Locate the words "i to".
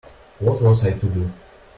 0.83-1.05